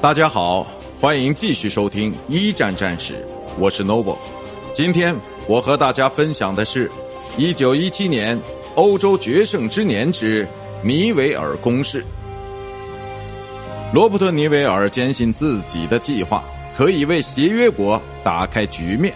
[0.00, 0.64] 大家好，
[1.00, 3.26] 欢迎继续收听一战战史，
[3.58, 4.16] 我是 Noble。
[4.72, 5.12] 今天
[5.48, 6.88] 我和大家分享的是
[7.36, 8.40] 1917年
[8.76, 10.48] 欧洲决胜之年之
[10.84, 12.04] 尼维尔攻势。
[13.92, 16.44] 罗伯特·尼维尔坚信自己的计划
[16.76, 19.12] 可以为协约国打开局面，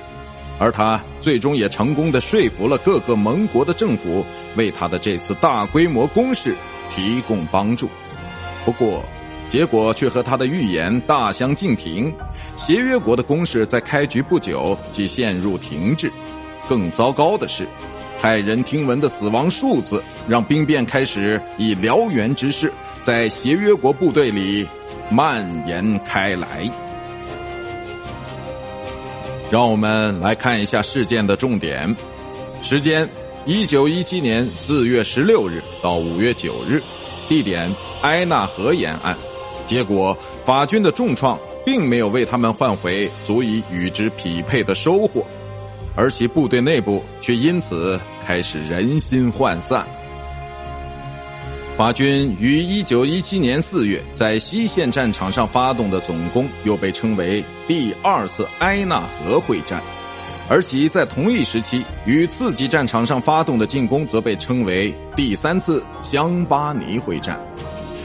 [0.58, 4.26] 而他最终也成功的说服了各个盟国的政府
[4.56, 6.56] 为他的这次大规模攻势
[6.90, 7.88] 提供帮助。
[8.64, 9.04] 不过，
[9.52, 12.10] 结果却和他的预言大相径庭，
[12.56, 16.10] 协约国的攻势在开局不久即陷入停滞。
[16.66, 17.68] 更糟糕的是，
[18.18, 24.66] 骇人听闻的死亡数字让兵变开始以燎原之势在协约国部队里
[25.10, 26.66] 蔓延开来。
[29.50, 31.94] 让我们来看一下事件的重点：
[32.62, 33.06] 时间：
[33.44, 36.82] 一九一七年四月十六日到五月九日，
[37.28, 39.14] 地点：埃纳河沿岸。
[39.66, 45.24] 结果，法军的重创并没有为他们换回足以与之匹配的收获，
[45.94, 49.86] 而其部队内部却因此开始人心涣散。
[51.74, 59.82] 法军于一九一七年四月在西线战场上发动的总攻，又被称为第二次埃纳河会战，
[60.50, 67.40] 而其在同一时期与次级战场上发动的进攻，则被称为第三次香巴尼会战。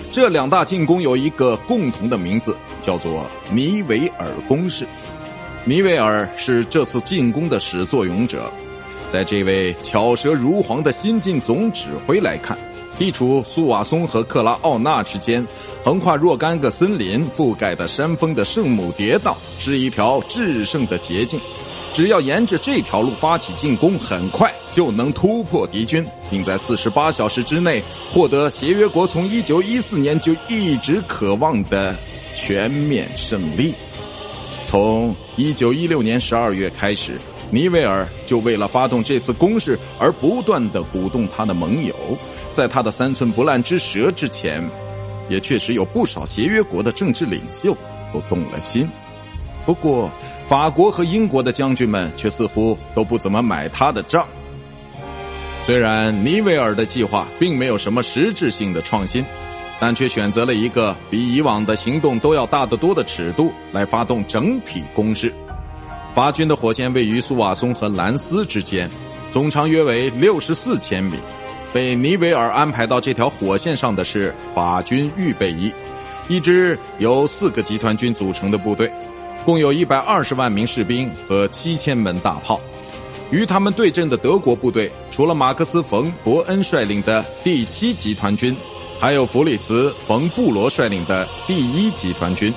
[0.09, 4.87] 这两大进攻有一个共同的名字，叫做尼维尔攻势。
[5.65, 8.51] 尼维尔是这次进攻的始作俑者。
[9.09, 12.57] 在这位巧舌如簧的新晋总指挥来看，
[12.97, 15.45] 地处苏瓦松和克拉奥纳之间，
[15.83, 21.39] 横跨若干个森林覆盖的山峰的圣母迭道是一条制胜的捷径。
[21.93, 31.97] 只要沿着这条路发起进攻，很快就能突破敌军，并在四十八小时之内获得协约国从一九一四年就一直渴望的
[32.35, 33.73] 全面胜利。
[34.63, 37.19] 从一九一六年十二月开始，
[37.49, 41.95] 尼维尔就为了发动这次攻势而不断的鼓动他的盟友。
[42.51, 44.69] 在他的三寸不烂之舌之前，
[45.29, 47.75] 也确实有不少协约国的政治领袖
[48.13, 48.87] 都动了心。
[49.65, 50.11] 不过，
[50.47, 54.25] 法国和英国的将军们却似乎都不怎么买他的账。
[55.65, 59.25] 虽然尼维尔的计划并没有什么实质性的创新，
[59.77, 65.33] 但却选择了一个比以往的行动都要大得多的尺度来发动整体攻势。
[66.15, 68.89] 法军的火线位于苏瓦松和兰斯之间，
[69.29, 71.19] 总长约为六十四千米。
[71.73, 75.69] 被尼维尔安排到这条火线上的是法军预备役，
[76.29, 78.89] 一支由四个集团军组成的部队。
[79.45, 82.59] 共有一百二十万名士兵和七千门大炮，
[83.31, 88.55] 与他们对阵的德国部队，除了马克思·冯·伯恩率领的第七集团军，
[88.99, 92.53] 还有弗里茨·冯·布罗率领的第一集团军。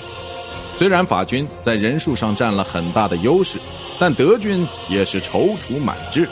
[0.74, 3.60] 虽然法军在人数上占了很大的优势，
[3.98, 6.28] 但德军也是踌躇满志。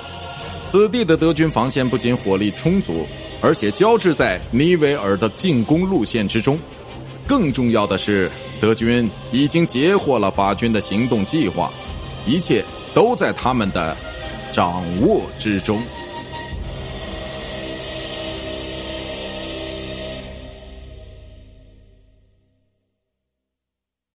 [0.65, 3.07] 此地的德军防线不仅火力充足，
[3.41, 6.59] 而且交织在尼维尔的进攻路线之中。
[7.29, 8.29] 更重要的是。
[8.61, 11.73] 德军已经截获了法军的行动计划，
[12.27, 13.97] 一切都在他们的
[14.51, 15.81] 掌握之中。